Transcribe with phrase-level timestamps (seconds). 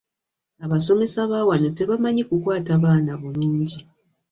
[0.65, 3.79] Abasomesa baawano tebamanyi kukwaata baana bulungi.